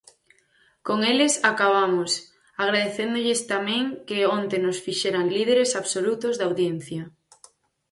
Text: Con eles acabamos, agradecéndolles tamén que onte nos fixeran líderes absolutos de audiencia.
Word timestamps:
Con 0.87 0.99
eles 1.11 1.33
acabamos, 1.51 2.11
agradecéndolles 2.63 3.39
tamén 3.53 3.83
que 4.07 4.17
onte 4.37 4.55
nos 4.65 4.77
fixeran 4.85 5.25
líderes 5.35 5.69
absolutos 5.81 6.33
de 6.37 6.43
audiencia. 6.49 7.03